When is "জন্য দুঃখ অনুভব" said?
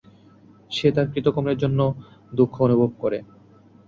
1.57-2.89